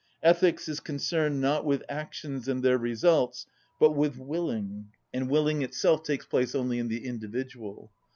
[0.23, 3.45] Ethics is concerned not with actions and their results,
[3.79, 7.91] but with willing, and willing itself takes place only in the individual.